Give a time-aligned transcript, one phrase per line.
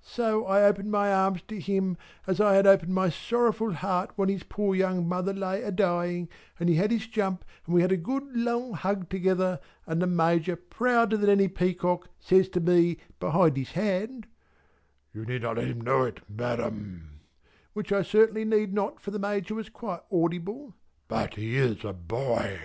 [0.00, 4.28] So I opened my arms to him as I had opened my sorrowful heart when
[4.28, 7.92] his poor young mother lay a dying, and he had his jump and we had
[7.92, 12.98] a good long hug together and the Major prouder than any peacock says to me
[13.20, 14.26] behind his hand,
[15.12, 17.20] "You need not let him know it Madam"
[17.72, 20.74] (which I certainly need not for the Major was quite audible)
[21.06, 22.58] "but he is a boy!"